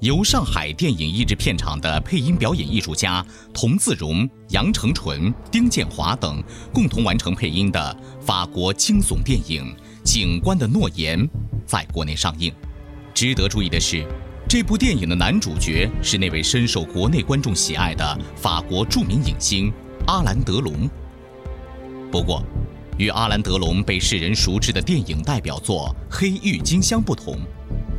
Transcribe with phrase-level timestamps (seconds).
[0.00, 11.18] 由上海电影译制片厂的配音表演艺术家童自荣、杨成纯、丁建华等共同完成配音的法国惊悚电影《警官的诺言》
[11.64, 12.52] 在国内上映。
[13.14, 14.06] 值得注意的是，
[14.46, 19.72] 这部电影的男主角是那位深受国内观众喜爱的法国著名影星
[20.06, 20.86] 阿兰·德龙。
[22.12, 22.44] 不过，
[22.98, 27.38] 与阿兰·德龙被世人熟知的电影代表作《黑郁金香》不同，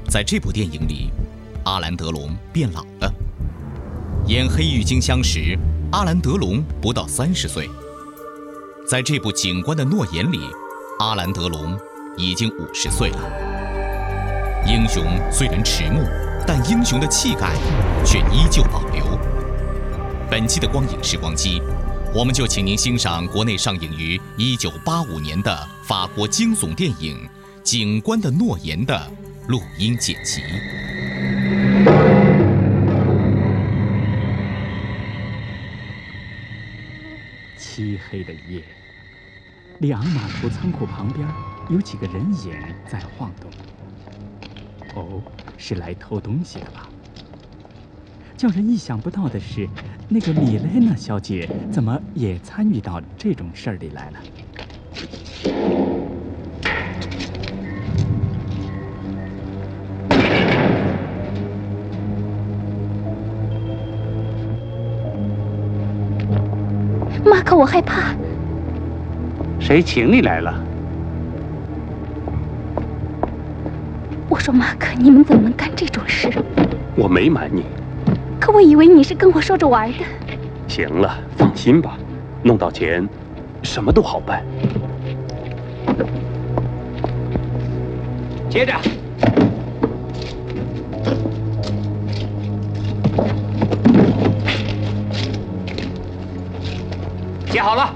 [0.08, 1.10] 在这部电影里，
[1.68, 3.14] 阿兰·德龙变老了。
[4.26, 5.60] 演《黑郁金香》时，
[5.92, 7.66] 阿兰·德龙不到三十岁；
[8.90, 10.40] 在这部《警官的诺言》里，
[11.00, 11.78] 阿兰·德龙
[12.16, 13.20] 已经五十岁了。
[14.66, 16.08] 英雄虽然迟暮，
[16.48, 17.52] 但英雄的气概
[18.06, 19.04] 却依旧保留。
[20.32, 21.62] 本期的光影时光机，
[22.16, 27.18] 我们就请您欣赏国内上映于一九八五年的法国惊悚电影
[27.62, 29.12] 《警官的诺言》的
[29.50, 30.42] 录音剪辑。
[37.78, 38.64] 漆黑的夜，
[39.82, 41.28] 里昂码头仓库旁边
[41.70, 42.52] 有几个人影
[42.88, 43.52] 在晃动。
[44.96, 45.22] 哦，
[45.60, 46.90] 是来偷东西的吧？
[48.36, 49.70] 叫人意想不到的是，
[50.10, 54.20] 那个米莱娜小姐怎么也参与到这种事儿里来了？
[67.58, 68.14] 我害怕。
[69.60, 70.54] 谁请你来了？
[74.30, 76.30] 我说马克，你们怎么能干这种事？
[76.96, 77.66] 我没瞒你。
[78.40, 79.98] 可我以为你是跟我说着玩的。
[80.68, 81.98] 行了，放心吧，
[82.44, 83.10] 弄到钱，
[83.64, 84.44] 什么都好办。
[88.48, 88.74] 接着，
[97.52, 97.94] 接好了。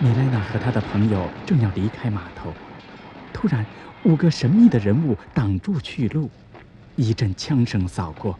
[0.00, 2.52] 米莱娜和她的朋友正要离开码头，
[3.32, 3.64] 突然，
[4.02, 6.28] 五个神秘的人物挡住去路，
[6.96, 8.36] 一阵枪声扫过，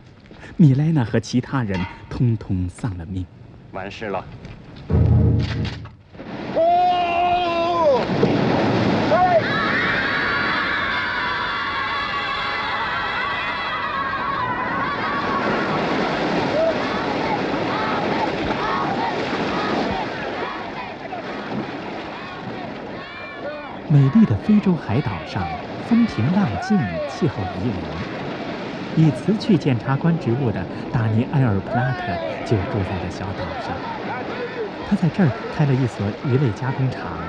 [0.57, 3.27] 米莱娜和其他人通通丧了命。
[3.73, 4.25] 完事了。
[23.89, 28.03] 美丽的非洲海岛上，风平浪静，气候宜人。
[28.95, 33.79] 以辞去检察官职务的达尼埃尔·普拉特就住在这小岛上。
[34.85, 37.21] 他在这儿开了一所鱼类加工厂。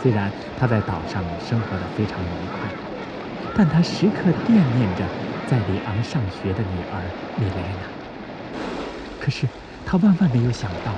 [0.00, 2.72] 虽然他在岛上生活得非常愉快，
[3.52, 5.06] 但他时刻惦念着
[5.44, 7.84] 在里昂上学的女儿米莱娜。
[9.18, 9.46] 可是
[9.84, 10.96] 他万万没有想到，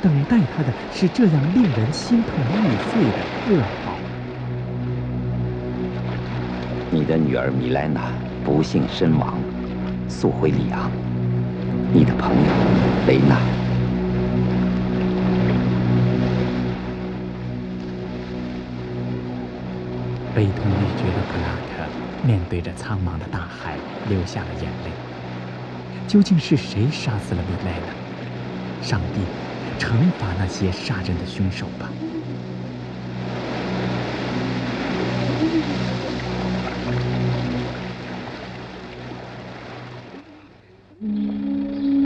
[0.00, 3.98] 等待他的是这样令人心痛欲碎的噩耗。
[6.90, 8.12] 你的女儿米莱娜
[8.44, 9.38] 不幸身亡，
[10.08, 10.90] 速回里昂。
[11.92, 12.50] 你的朋友
[13.06, 13.38] 雷娜。
[20.34, 23.76] 悲痛欲绝的普拉特面对着苍茫的大海，
[24.08, 24.90] 流下了眼泪。
[26.08, 27.92] 究竟是谁杀死了米莱呢？
[28.82, 29.20] 上帝，
[29.78, 31.88] 惩罚那些杀人的凶手吧！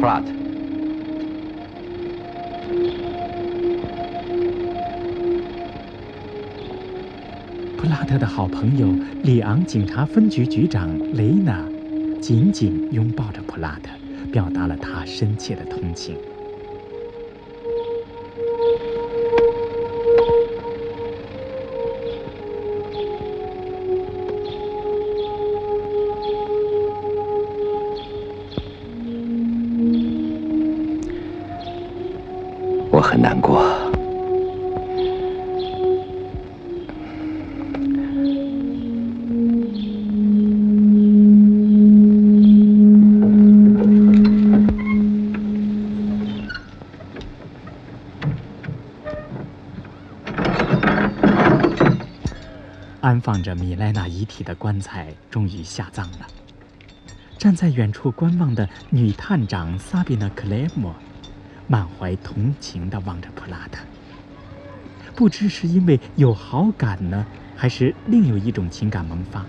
[0.07, 0.27] 普拉特。
[7.77, 8.87] 普拉特的好朋友
[9.25, 11.69] 里昂警察分局局长雷娜
[12.21, 13.91] 紧紧拥抱着普拉特，
[14.31, 16.17] 表达了他深切的同情。
[53.37, 56.21] 放着米莱娜遗体的棺材终于下葬了。
[57.37, 60.95] 站在远处观望的女探长萨比娜·克莱莫，
[61.67, 63.85] 满怀同情地望着普拉特。
[65.15, 69.45] 不知是因为有好感呢，还是另有一种情感萌发。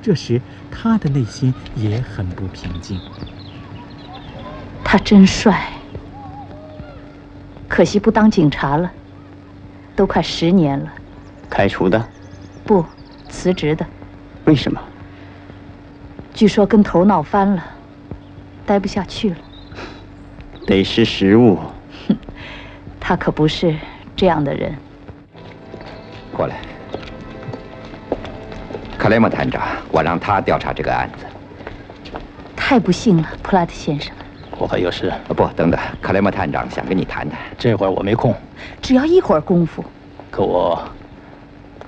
[0.00, 0.40] 这时，
[0.70, 2.98] 他的内心也很不平静。
[4.82, 5.70] 他真帅，
[7.68, 8.90] 可惜不当警察了，
[9.94, 10.90] 都快十年了。
[11.50, 12.02] 开除的？
[12.64, 12.84] 不，
[13.28, 13.86] 辞职的。
[14.44, 14.80] 为什么？
[16.32, 17.62] 据说跟头闹翻了，
[18.66, 19.36] 待不下去了。
[20.66, 21.58] 得识时务。
[22.08, 22.16] 哼，
[22.98, 23.76] 他可不是
[24.16, 24.74] 这样的人。
[26.36, 26.56] 过来，
[28.98, 29.62] 克雷莫探长，
[29.92, 31.24] 我让他调查这个案子。
[32.56, 34.12] 太不幸了，普拉特先生。
[34.58, 35.12] 我还有事。
[35.28, 37.38] 不，等等，克雷莫探长想跟你谈谈。
[37.58, 38.34] 这会儿我没空。
[38.80, 39.84] 只要一会儿功夫。
[40.30, 40.82] 可我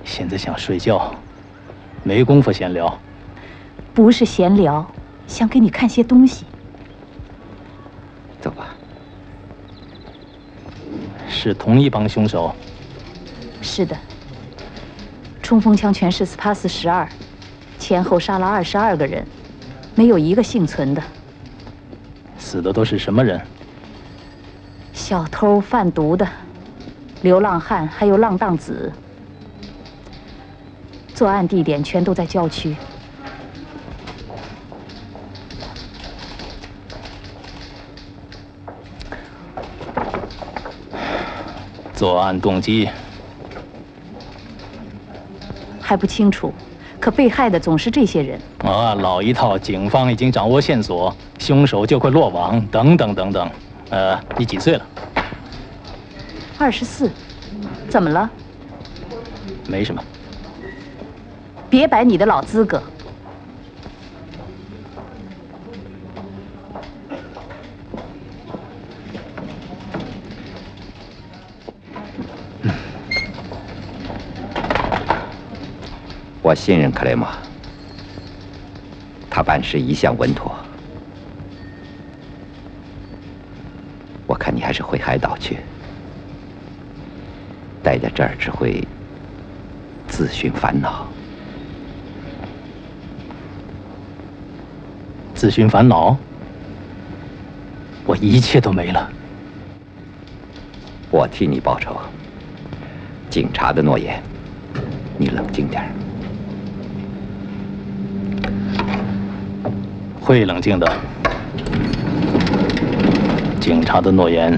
[0.07, 1.13] 现在想睡觉，
[2.01, 2.97] 没工夫闲聊。
[3.93, 4.89] 不是闲聊，
[5.27, 6.45] 想给你看些东西。
[8.39, 8.69] 走吧。
[11.27, 12.55] 是同一帮凶手。
[13.61, 13.95] 是的。
[15.43, 17.07] 冲锋枪全是斯帕斯十二，
[17.77, 19.27] 前后杀了二十二个人，
[19.93, 21.03] 没有一个幸存的。
[22.39, 23.39] 死的都是什么人？
[24.93, 26.25] 小偷、贩毒的、
[27.21, 28.91] 流浪汉，还有浪荡子。
[31.17, 32.75] 作案地点全都在郊区。
[41.95, 42.87] 作案动机
[45.81, 46.53] 还不清楚，
[46.99, 48.39] 可被害的总是这些人。
[48.59, 53.49] 啊，老一套，警方已经掌握线索，凶手就会落网，等等等等。
[53.89, 54.85] 呃，你几岁了？
[56.59, 57.09] 二十四。
[57.89, 58.29] 怎么了？
[59.67, 59.99] 没什么。
[61.69, 62.81] 别摆你的老资格。
[76.41, 77.27] 我信任克雷默，
[79.29, 80.55] 他办事一向稳妥。
[84.25, 85.57] 我看你还是回海岛去，
[87.83, 88.81] 待在这儿只会
[90.07, 91.05] 自寻烦恼。
[95.37, 96.17] 自寻烦恼？
[98.07, 99.07] 我一切都没了。
[101.11, 101.95] 我替你报仇。
[103.29, 104.19] 警察的诺言，
[105.15, 105.89] 你冷静点儿。
[110.19, 110.91] 会冷静的。
[113.59, 114.57] 警察的诺言。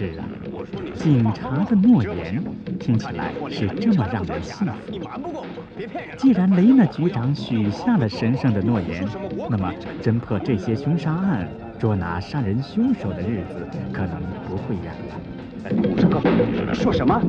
[0.00, 0.24] 是啊，
[0.94, 2.42] 警察的诺言
[2.78, 5.44] 听起来是这么让人信服。
[6.16, 9.06] 既然雷纳局长许下了神圣的诺言，
[9.50, 11.46] 那么侦破这些凶杀案、
[11.78, 15.29] 捉拿杀人凶手的日子可能不会远了。
[15.82, 16.20] 五十哥？
[16.72, 17.20] 说什么？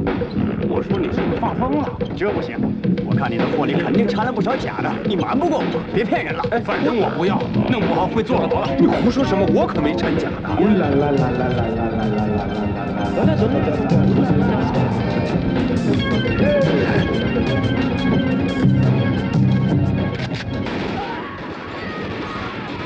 [0.69, 1.89] 我说你是不是发疯了？
[2.15, 2.57] 这不行，
[3.05, 6.43] 我看你的货里肯定掺了不少假的，你瞒不过我，别骗人了。
[6.51, 8.69] 哎，反正我不要，弄不好会坐牢了。
[8.79, 9.45] 你胡说什么？
[9.53, 10.49] 我可没掺假的。
[10.79, 12.47] 来来来来来来来来来
[12.95, 13.51] 来，走走走走。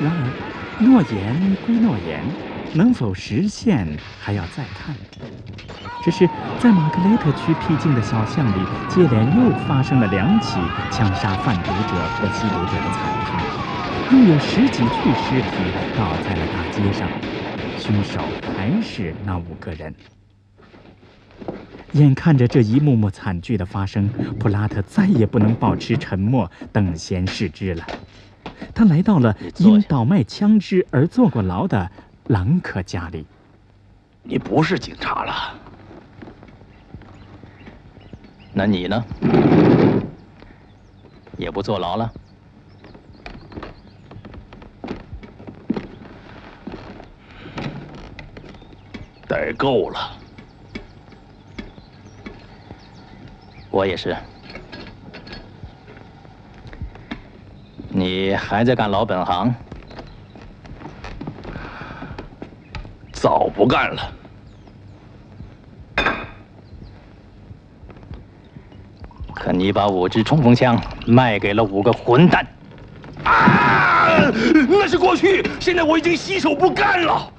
[0.02, 0.18] 然而，
[0.80, 1.14] 诺言
[1.66, 2.55] 归诺言。
[2.76, 3.88] 能否实现
[4.22, 4.94] 还要再看。
[6.04, 6.30] 只是
[6.60, 10.60] 在马格雷特区僻静的小巷里，接连又发生了两起
[10.92, 13.02] 枪杀贩毒者和吸毒者的惨
[13.32, 13.44] 案，
[14.12, 15.48] 又有十几具尸体
[15.98, 17.10] 倒在了大街上，
[17.80, 18.20] 凶手
[18.56, 19.96] 还是那五个人。
[21.94, 27.86] 眼看着这一幕幕惨剧的发生，普拉特再也不能保持沉默，等闲视之了。
[28.74, 31.90] 他来到了因倒卖枪支而坐过牢的
[32.28, 33.26] 兰克家里。
[34.24, 35.54] 你不是警察了，
[38.52, 39.06] 那你呢？
[41.38, 42.12] 也不坐牢了？
[49.28, 50.12] 待够了。
[53.70, 54.16] 我也是。
[57.90, 59.54] 你还在干老本行？
[63.26, 64.14] 早不干了。
[69.34, 72.46] 可你把五支冲锋枪卖给了五个混蛋。
[73.24, 74.32] 啊！
[74.70, 77.34] 那是过去，现在我已经洗手不干了。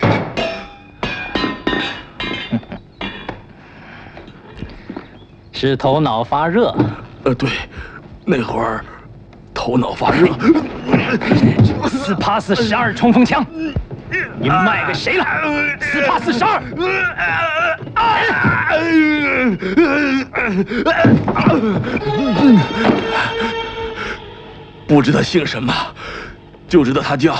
[5.52, 6.74] 是头脑发热。
[7.24, 7.50] 呃，对，
[8.24, 8.82] 那会儿。
[9.52, 10.32] 头脑发热，
[11.86, 13.44] 斯帕斯十二冲锋枪，
[14.42, 15.24] 你卖给谁了？
[15.80, 16.62] 四八四十二，
[24.88, 25.74] 不知道姓什么，
[26.66, 27.36] 就知道他叫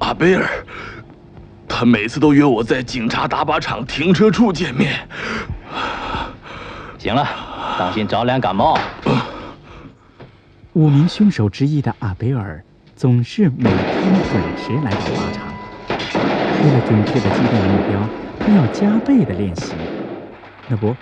[0.00, 0.44] 阿贝尔。
[1.68, 5.08] 他每次都约我在警察打靶场停车处见面。
[6.98, 7.24] 行了，
[7.78, 8.76] 当心着凉感冒。
[10.72, 12.60] 五名凶手之一的阿贝尔
[12.96, 15.53] 总是每天准时来到靶场。
[16.62, 18.00] 为了准确的击中目标，
[18.40, 19.74] 他要加倍的练习。
[20.68, 20.94] 那不，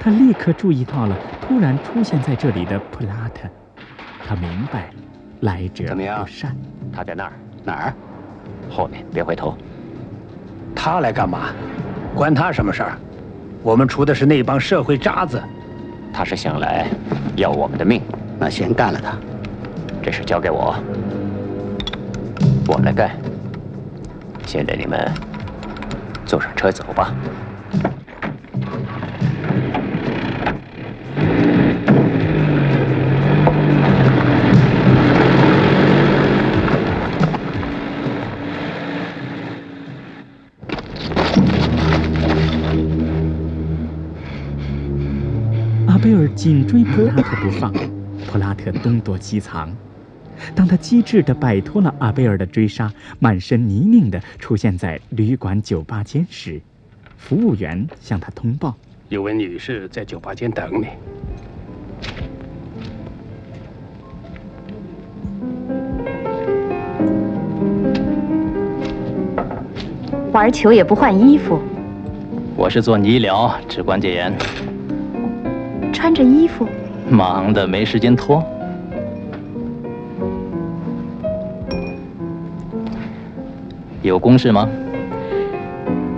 [0.00, 3.48] 他立刻注意到了突然出现在这里的普拉特。
[4.26, 4.90] 他明白，
[5.40, 6.56] 来者不善。
[6.92, 7.32] 他在那儿？
[7.64, 7.94] 哪儿？
[8.70, 9.56] 后面，别回头。
[10.74, 11.50] 他来干嘛？
[12.14, 12.98] 关他什么事儿？
[13.62, 15.42] 我们除的是那帮社会渣子。
[16.12, 16.86] 他是想来
[17.36, 18.00] 要我们的命。
[18.38, 19.16] 那先干了他，
[20.02, 20.74] 这事交给我，
[22.66, 23.10] 我来干。
[24.46, 25.12] 现在你们
[26.24, 27.12] 坐上车走吧。
[45.86, 47.72] 阿贝尔紧追普拉特不放。
[48.26, 49.72] 普拉特东躲西藏，
[50.54, 56.60] 当他机智地摆脱了阿贝尔的追杀，满身泥泞地出现在旅馆酒吧间时，
[57.16, 58.74] 服务员向他通报：
[59.08, 60.86] 有位女士在酒吧间等你。
[70.32, 71.60] 玩球也不换衣服。
[72.56, 74.36] 我是做泥疗，只关节炎。
[75.92, 76.68] 穿着衣服。
[77.08, 78.44] 忙的没时间脱，
[84.08, 84.68] 有公事吗？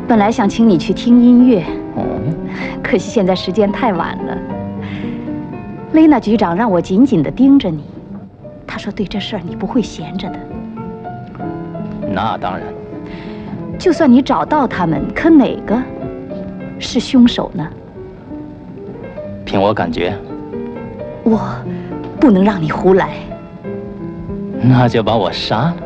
[0.09, 1.65] 本来想请你去听音乐，
[2.83, 4.39] 可惜现在时间太晚了。
[5.93, 7.85] 雷娜局长让我紧紧的盯着你，
[8.67, 10.39] 他说对这事儿你不会闲着的。
[12.13, 12.63] 那当然。
[13.79, 15.81] 就算你找到他们，可哪个
[16.79, 17.65] 是凶手呢？
[19.45, 20.17] 凭我感觉。
[21.23, 21.41] 我
[22.19, 23.11] 不能让你胡来，
[24.61, 25.77] 那就把我杀了。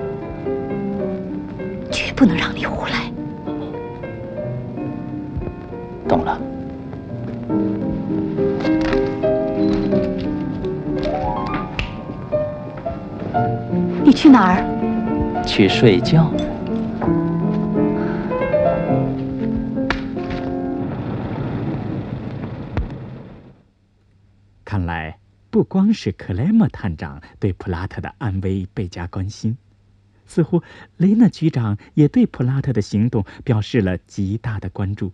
[1.91, 3.13] 绝不能让你胡来，
[6.09, 6.41] 懂了。
[14.05, 15.45] 你去哪儿？
[15.47, 16.31] 去睡觉。
[24.65, 25.17] 看来。
[25.53, 29.57] 不光是克莱默探长对普拉特的安危倍加关心，
[30.31, 30.63] 似乎
[30.97, 35.11] 雷纳局长也对普拉特的行动表示了极大的关注。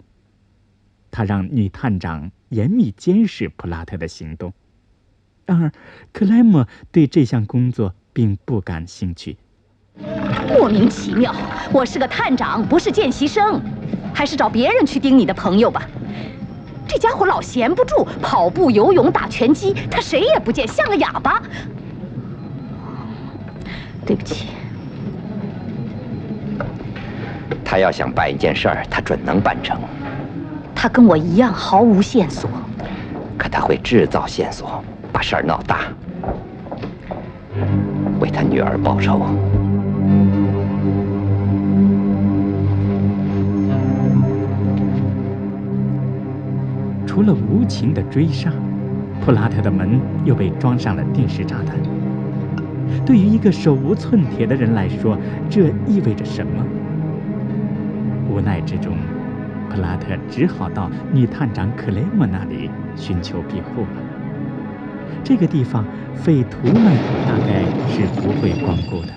[1.11, 4.53] 他让女探长严密监视普拉特的行动。
[5.47, 5.73] 然而，
[6.13, 9.39] 克莱默对这项工作并不感兴趣。
[10.51, 11.35] 莫名其妙！
[11.73, 13.59] 我是个探长，不是见习生，
[14.13, 15.89] 还是找别人去盯你的朋友吧。
[16.87, 21.43] 这家伙老闲不住，跑步、游泳、打拳击，他谁也不见，像个哑巴。
[24.05, 24.49] 对不起。
[27.69, 29.77] 他要想办一件事儿，他准能办成。
[30.73, 32.49] 他跟我一样毫无线索，
[33.37, 35.81] 可他会制造线索，把事儿闹大，
[38.21, 39.21] 为他女儿报仇。
[47.05, 48.49] 除了无情的追杀，
[49.25, 51.75] 普拉特的门又被装上了定时炸弹。
[53.05, 55.19] 对于一个手无寸铁的人来说，
[55.51, 56.65] 这意味着什么？
[58.37, 58.99] 无奈之中，
[59.71, 63.89] 普拉特只好到女探长克雷姆那里寻求庇护了。
[65.25, 66.95] 这个地方，匪徒们
[67.27, 69.15] 大概是不会光顾的。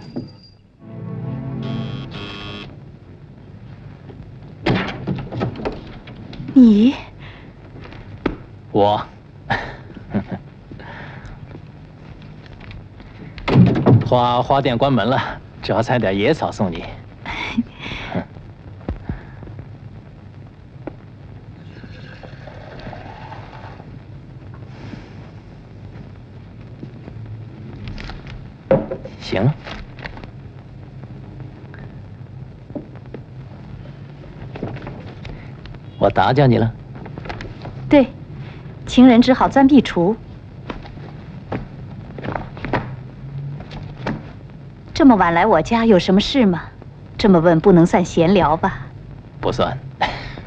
[6.54, 6.96] 你，
[8.72, 9.06] 我，
[14.06, 15.20] 花花店关门了，
[15.62, 16.86] 只好采点野草送你。
[29.22, 29.48] 行。
[36.10, 36.74] 我打搅你了。
[37.88, 38.08] 对，
[38.88, 40.16] 情人只好钻壁橱。
[44.92, 46.63] 这么晚来我家有什么事吗？
[47.16, 48.88] 这么问不能算闲聊吧？
[49.39, 49.78] 不算。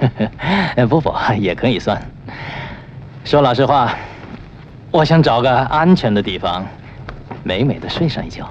[0.88, 2.02] 不不，也可以算。
[3.24, 3.96] 说老实话，
[4.90, 6.66] 我想找个安全的地方，
[7.44, 8.50] 美美的睡上一觉。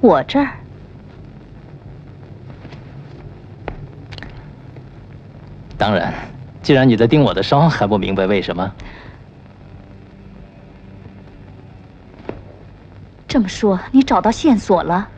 [0.00, 0.46] 我这儿。
[5.76, 6.14] 当然。
[6.62, 8.72] 既然你在盯我的伤，还不明白为什么？
[13.26, 15.08] 这么说，你找到线索了？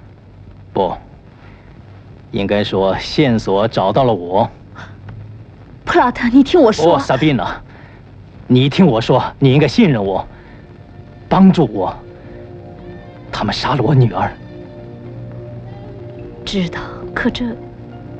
[0.72, 0.96] 不，
[2.30, 4.48] 应该说线索找到了我。
[5.84, 6.96] 普拉特，你听我说。
[6.96, 7.60] 哦，萨宾娜，
[8.46, 10.26] 你听我说，你应该信任我，
[11.28, 11.94] 帮助我。
[13.30, 14.32] 他们杀了我女儿。
[16.44, 16.80] 知道，
[17.14, 17.44] 可这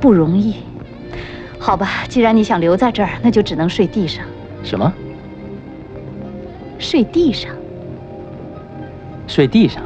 [0.01, 0.57] 不容易。
[1.65, 4.23] 好吧，既然你想留在这儿，那就只能睡地上。
[4.63, 4.93] 什么？
[6.79, 7.51] 睡地上？
[9.27, 9.83] 睡地上？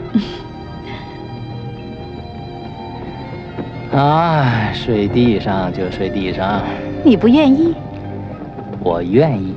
[3.96, 6.64] 啊，睡地上就睡地上。
[7.04, 7.72] 你不愿意？
[8.82, 9.54] 我愿意。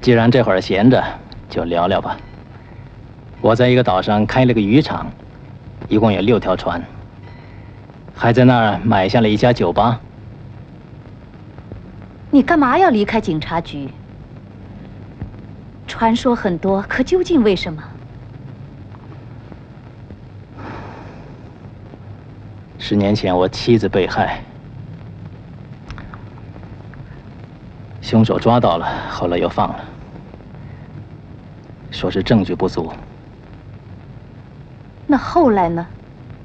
[0.00, 1.00] 既然这会儿闲着，
[1.48, 2.16] 就聊聊吧。
[3.40, 5.06] 我在一个岛上开了个渔场，
[5.88, 6.82] 一共有六条船，
[8.12, 10.00] 还在那儿买下了一家酒吧。
[12.34, 13.88] 你干嘛要离开警察局？
[15.86, 17.80] 传说很多，可究竟为什么？
[22.76, 24.42] 十年前我妻子被害，
[28.02, 29.84] 凶手抓到了，后来又放了，
[31.92, 32.92] 说是证据不足。
[35.06, 35.86] 那后来呢？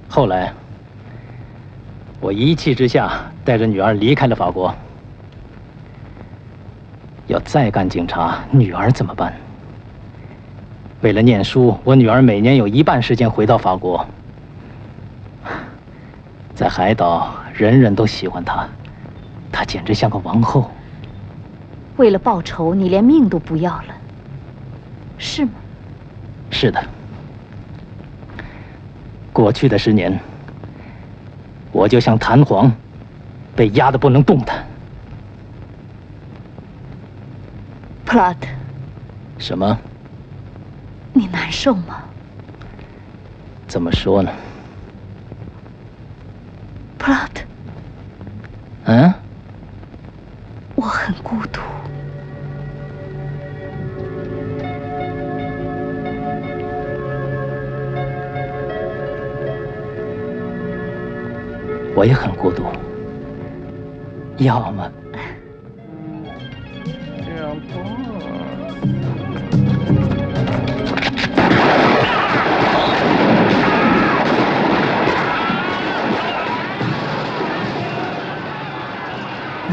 [0.08, 0.54] 后来，
[2.20, 4.72] 我一气之下带着女儿离开了法国。
[7.30, 9.32] 要再干警察，女儿怎么办？
[11.02, 14.04] 为了念书，我女儿每年有一半时间回到法国。
[16.56, 18.68] 在海岛，人人都喜欢她，
[19.52, 20.72] 她简直像个王后。
[21.98, 23.96] 为了报仇，你连命都不要了，
[25.20, 25.52] 是吗？
[26.50, 26.84] 是的。
[29.32, 30.20] 过去的十年，
[31.72, 32.72] 我就像弹簧，
[33.56, 34.66] 被压得不能动弹。
[38.10, 38.48] 普拉特，
[39.38, 39.78] 什么？
[41.14, 42.02] 你难受吗？
[43.68, 44.32] 怎么说呢？
[46.98, 47.44] 普拉特，
[48.86, 49.14] 嗯？
[50.74, 51.62] 我很孤独。
[61.96, 62.66] 我也很孤独。
[64.38, 64.92] 要么。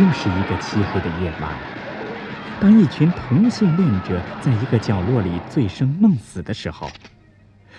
[0.06, 1.50] 又是一个漆黑的夜晚，
[2.60, 6.88] 当一群同性恋者在一个角落里醉生梦死的时候，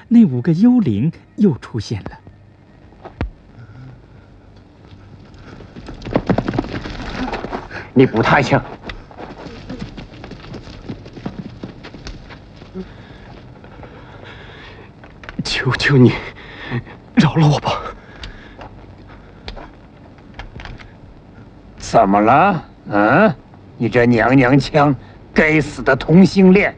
[0.10, 2.12] 那五个幽灵又出现了。
[7.94, 8.62] 你不太像！
[15.46, 16.12] 求求你，
[17.16, 17.77] 饶了我吧！
[21.90, 22.70] 怎么了？
[22.90, 23.34] 嗯，
[23.78, 24.94] 你这娘娘腔，
[25.34, 26.76] 该死的同性恋！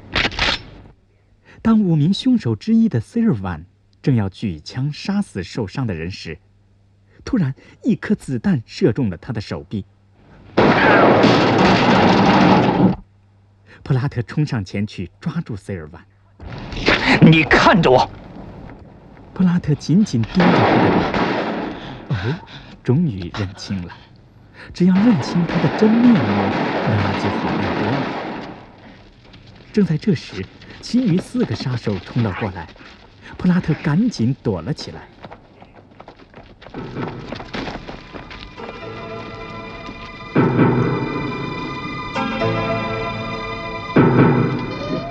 [1.64, 3.66] 当五名凶手之一的塞尔万
[4.04, 6.38] 正要举枪杀死受伤的人时，
[7.26, 9.84] 突然一颗子弹射中了他的手臂。
[13.82, 16.06] 普拉特冲上前去抓住塞尔万。
[17.20, 18.08] 你看着我！
[19.34, 20.94] 普拉特紧紧盯着他的脸。
[22.10, 22.40] 哦，
[22.84, 23.92] 终于认清了。
[24.74, 26.52] 只要认清他的真面目，
[26.86, 28.04] 那就好办多了。
[29.72, 30.46] 正在这时，
[30.82, 32.68] 其余四个杀手冲了过来，
[33.38, 35.02] 普拉特赶紧躲了起来。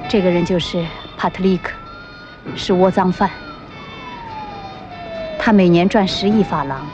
[0.08, 0.84] 这个人就是
[1.18, 1.72] 帕特里克，
[2.56, 3.30] 是窝赃犯。
[5.38, 6.86] 他每年赚十亿法郎。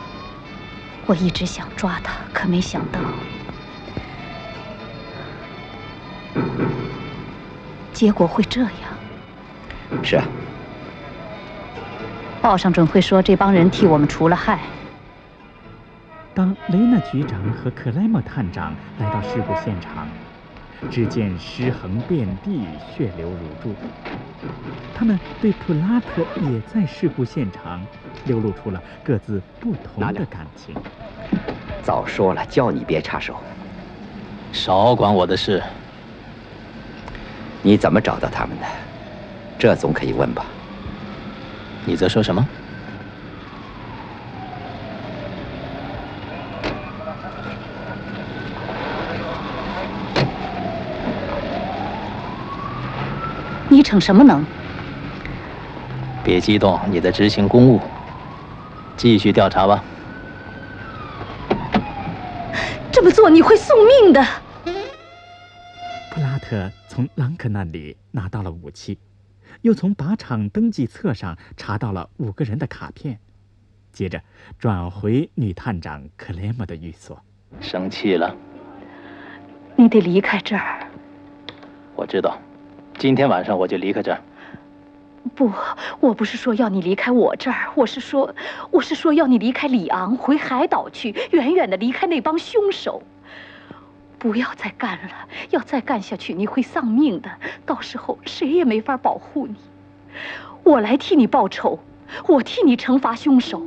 [1.06, 2.98] 我一直想抓他，可没想到，
[7.92, 8.70] 结果会这样。
[10.02, 10.24] 是啊，
[12.40, 14.60] 报上准会说这帮人替我们除了害。
[16.34, 20.08] 当雷娜局长和克莱默探长来到事故现场，
[20.90, 23.74] 只见尸横遍地，血流如注。
[24.94, 27.84] 他们对普拉特也在事故现场
[28.26, 30.74] 流露出了各自不同的感情。
[31.82, 33.36] 早说了，叫你别插手，
[34.52, 35.62] 少管我的事。
[37.62, 38.66] 你怎么找到他们的？
[39.58, 40.44] 这总可以问吧？
[41.86, 42.46] 你在说什么？
[53.94, 54.44] 逞什么能？
[56.24, 57.80] 别激动，你在执行公务。
[58.96, 59.84] 继续调查吧。
[62.90, 64.20] 这么做你会送命的。
[64.64, 68.98] 布拉特从朗克那里拿到了武器，
[69.62, 73.16] 又从靶场登记册上查到了五个人的卡片，
[73.92, 74.20] 接着
[74.58, 77.16] 转回女探长克雷默的寓所。
[77.60, 78.34] 生气了？
[79.76, 80.84] 你得离开这儿。
[81.94, 82.36] 我知道。
[82.96, 84.20] 今天晚上我就离开这儿。
[85.34, 85.50] 不，
[86.00, 88.34] 我不是说要你离开我这儿，我是说，
[88.70, 93.02] 我是说要你离开里昂，回海岛去，远远的离开那帮凶手。
[94.18, 97.30] 不要再干了，要再干下去你会丧命的，
[97.66, 99.56] 到时候谁也没法保护你。
[100.62, 101.80] 我来替你报仇，
[102.26, 103.60] 我替你惩罚凶手。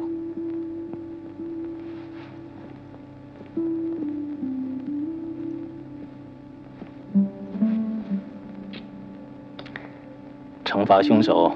[10.88, 11.52] 惩罚凶手，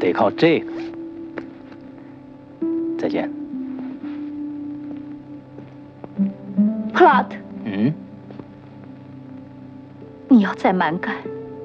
[0.00, 0.66] 得靠这个。
[2.98, 3.30] 再见
[6.92, 7.26] ，Plot。
[7.64, 7.94] 嗯。
[10.28, 11.14] 你要再蛮干，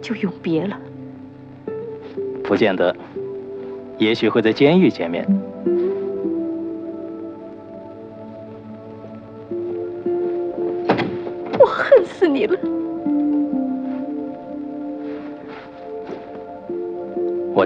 [0.03, 0.79] 就永别了。
[2.43, 2.95] 不见得，
[3.97, 5.25] 也许会在监狱见面。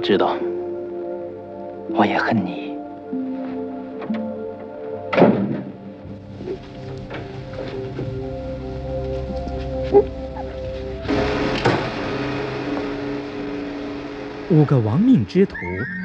[0.03, 0.35] 知道，
[1.89, 2.73] 我也恨你。
[14.51, 15.55] 五个亡命之徒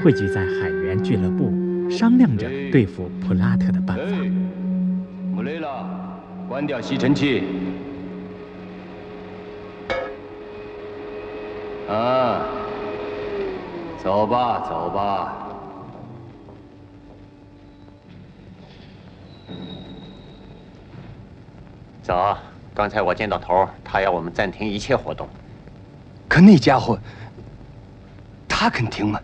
[0.02, 1.52] 汇聚在海员俱乐部，
[1.90, 4.16] 商量着对付普拉特的办法。
[5.36, 5.68] 我累了，
[6.48, 7.42] 关掉吸尘器。
[14.02, 15.34] 走吧，走吧。
[22.02, 22.36] 走，
[22.72, 25.28] 刚才我见到头，他要我们暂停一切活动。
[26.26, 26.98] 可那家伙，
[28.48, 29.20] 他肯停吗？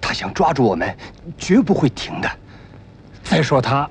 [0.00, 0.96] 他想抓住我们，
[1.36, 2.30] 绝不会停的。
[3.22, 3.88] 再说他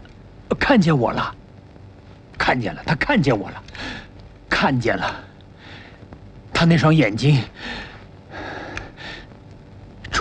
[0.58, 1.36] 看见我了，
[2.38, 3.64] 看见了，他看见我了，
[4.50, 5.16] 看见了。
[6.52, 7.44] 他那双眼睛。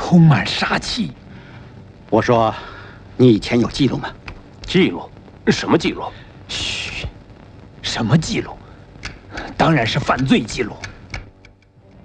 [0.09, 1.11] 充满杀气。
[2.11, 2.55] 我说，
[3.16, 4.09] 你以前有记录吗？
[4.64, 5.11] 记录？
[5.49, 6.05] 什么记录？
[6.47, 7.09] 嘘，
[7.83, 8.53] 什么记录？
[9.57, 10.75] 当然是犯罪记录。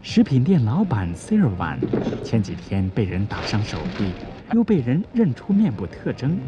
[0.01, 1.79] 食品店老板塞尔万
[2.23, 4.11] 前几天被人打伤手臂，
[4.53, 6.39] 又被人认出面部特征，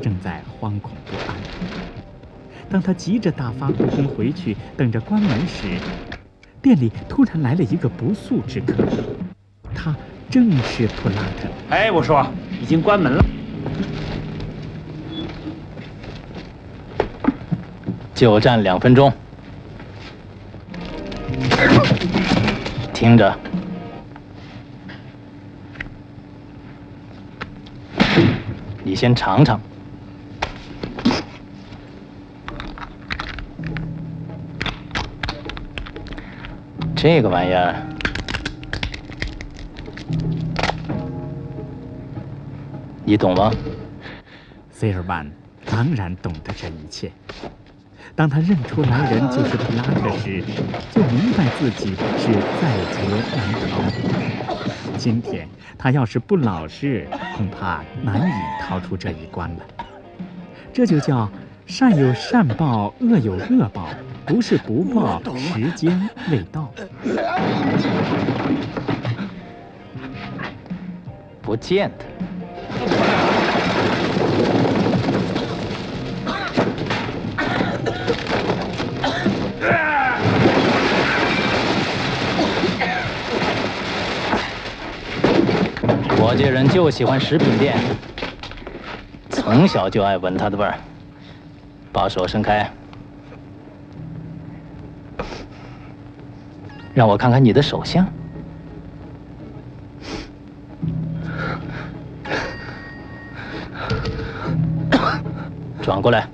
[0.00, 1.36] 正在惶恐不安。
[2.70, 5.76] 当他急着打发护工回去，等着关门时，
[6.62, 8.86] 店里突然来了一个不速之客。
[9.74, 9.92] 他。
[10.30, 11.48] 正是普拉特。
[11.70, 12.24] 哎，我说，
[12.62, 13.24] 已经关门了。
[18.14, 19.12] 就站两分钟。
[22.94, 23.36] 听着，
[28.84, 29.60] 你先尝尝。
[36.94, 37.74] 这个玩意儿，
[43.10, 43.50] 你懂吗？
[44.70, 45.28] 塞尔曼
[45.66, 47.10] 当然懂得这一切。
[48.14, 50.40] 当他认出来人就是普拉特时，
[50.94, 53.02] 就明白自己是在劫
[53.34, 53.82] 难逃。
[54.96, 59.60] 今天他要是不老实，恐怕难以逃出这一关了。
[60.72, 61.28] 这就叫
[61.66, 63.88] 善有善报，恶有恶报，
[64.24, 66.72] 不是不报，时间未到。
[71.42, 72.04] 不见得。
[86.22, 87.78] 我这人就喜欢食品店，
[89.30, 90.74] 从小就爱闻它的味儿。
[91.90, 92.70] 把手伸开，
[96.92, 98.06] 让我看看你的手相。
[105.80, 106.28] 转过来。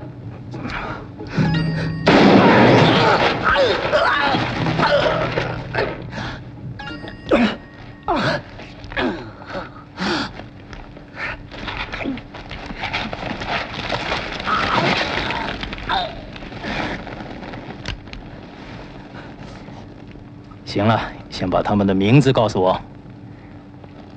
[21.37, 22.81] 了，先把他们的名字告诉我。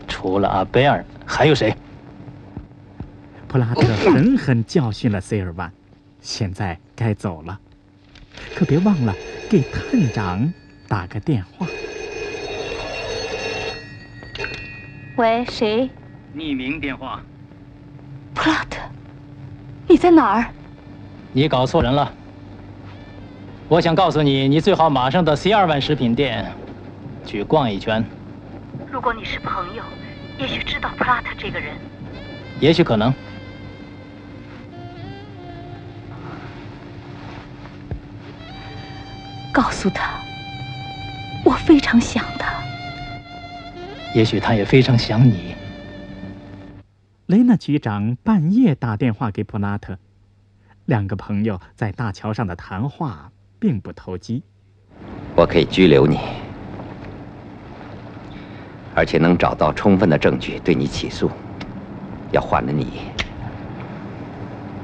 [0.08, 1.76] 除了阿贝尔，还有谁？
[3.48, 5.70] 普拉特狠狠教训了 C 尔万，
[6.22, 7.60] 现在该走了，
[8.56, 9.14] 可别忘了
[9.50, 10.54] 给探长
[10.88, 11.68] 打个电话。
[15.18, 15.90] 喂，谁？
[16.34, 17.22] 匿名电话。
[18.34, 18.80] 普拉特，
[19.88, 20.46] 你在哪儿？
[21.34, 22.10] 你搞错人了。
[23.68, 26.50] 我想告诉你，你最好马上到 C 二万食品店
[27.30, 28.04] 去逛一圈。
[28.92, 29.84] 如果你是朋友，
[30.40, 31.76] 也许知道普拉特这个人。
[32.60, 33.14] 也许可能。
[39.54, 40.20] 告诉他，
[41.46, 42.52] 我非常想他。
[44.16, 45.54] 也许他也非常想你。
[47.28, 50.00] 雷纳局长半夜打电话给普拉特，
[50.86, 53.32] 两个朋友在大桥上的谈话。
[53.62, 54.42] 并不投机，
[55.36, 56.18] 我可以拘留你，
[59.00, 61.32] 而且能找到充分的证据对你起诉。
[62.32, 63.00] 要换了你，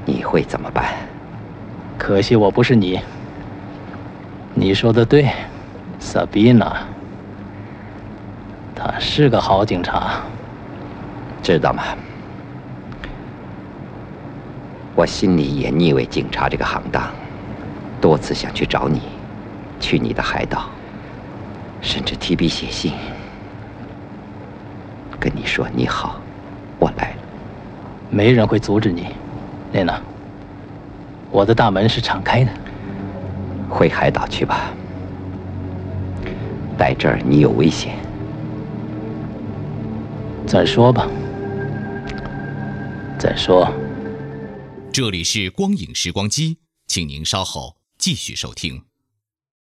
[0.06, 0.86] 你会怎么办？
[1.98, 2.98] 可惜我不是你。
[4.54, 5.30] 你说的对，
[5.98, 6.78] 萨比娜，
[8.74, 10.22] 他是个好警察，
[11.42, 11.82] 知道吗？
[14.94, 17.02] 我心里也腻味警察这个行当。
[18.00, 19.02] 多次想去找你，
[19.78, 20.70] 去你的海岛，
[21.82, 23.15] 甚至提笔写信，跟
[25.36, 26.18] 你说你好，
[26.78, 27.16] 我来了。
[28.10, 29.08] 没人会阻止你，
[29.70, 30.00] 莲娜。
[31.30, 32.50] 我的大门是敞开的。
[33.68, 34.72] 回海岛去吧，
[36.78, 37.98] 在这儿你有危险。
[40.46, 41.06] 再说吧，
[43.18, 43.70] 再说。
[44.90, 47.76] 这里是光影时光机，请您稍后。
[47.98, 48.82] 继续收听。